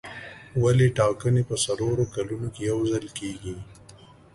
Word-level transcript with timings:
ولې 0.63 0.87
ټاکنې 0.97 1.43
په 1.49 1.55
څلورو 1.65 2.03
کلونو 2.15 2.47
کې 2.53 2.61
یو 2.71 2.79
ځل 2.91 3.05
کېږي. 3.19 3.55